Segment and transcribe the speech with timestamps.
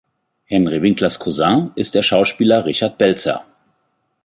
[0.45, 3.45] Henry Winklers Cousin ist der Schauspieler Richard Belzer.